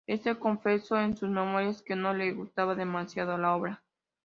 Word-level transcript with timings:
Este 0.07 0.35
confesó 0.39 0.99
en 0.99 1.15
sus 1.15 1.29
memorias 1.29 1.83
que 1.83 1.95
no 1.95 2.11
le 2.11 2.31
gustaba 2.31 2.73
demasiado 2.73 3.37
la 3.37 3.55
obra. 3.55 3.83